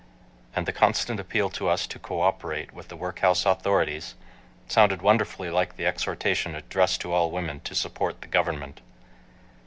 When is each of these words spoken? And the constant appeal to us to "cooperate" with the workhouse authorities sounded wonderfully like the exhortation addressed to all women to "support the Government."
And 0.55 0.65
the 0.65 0.73
constant 0.73 1.19
appeal 1.19 1.51
to 1.51 1.69
us 1.69 1.85
to 1.85 1.99
"cooperate" 1.99 2.73
with 2.73 2.87
the 2.87 2.95
workhouse 2.95 3.45
authorities 3.45 4.15
sounded 4.67 5.03
wonderfully 5.03 5.51
like 5.51 5.77
the 5.77 5.85
exhortation 5.85 6.55
addressed 6.55 7.01
to 7.01 7.13
all 7.13 7.29
women 7.29 7.59
to 7.59 7.75
"support 7.75 8.21
the 8.21 8.27
Government." 8.27 8.81